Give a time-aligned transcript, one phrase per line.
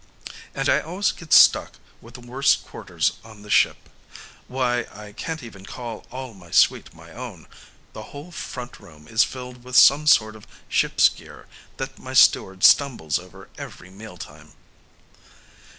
[0.55, 3.87] And I always get stuck with the worst quarters on the ship.
[4.47, 7.45] Why, I can't even call all my suite my own.
[7.93, 11.45] The whole front room is filled with some sort of ship's gear
[11.77, 14.53] that my steward stumbles over every meal time."